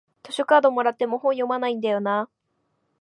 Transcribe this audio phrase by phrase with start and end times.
[0.23, 2.29] 図書カードもらっても本読まないんだよなあ